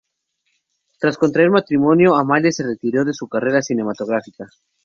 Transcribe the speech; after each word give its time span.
Tras 0.97 1.15
contraer 1.19 1.51
matrimonio, 1.51 2.15
Amalia 2.15 2.51
se 2.51 2.63
retiró 2.65 3.05
de 3.05 3.13
su 3.13 3.27
carrera 3.27 3.61
cinematográfica. 3.61 4.47